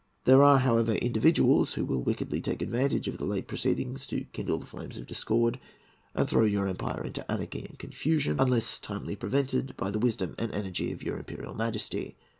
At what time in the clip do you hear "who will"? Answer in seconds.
1.73-2.01